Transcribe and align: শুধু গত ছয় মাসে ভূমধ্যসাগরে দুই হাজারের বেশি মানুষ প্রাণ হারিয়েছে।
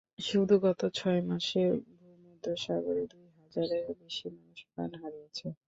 শুধু 0.19 0.55
গত 0.65 0.81
ছয় 0.93 1.21
মাসে 1.29 1.61
ভূমধ্যসাগরে 1.97 3.03
দুই 3.11 3.25
হাজারের 3.37 3.85
বেশি 3.99 4.25
মানুষ 4.35 4.59
প্রাণ 4.69 4.91
হারিয়েছে। 5.01 5.47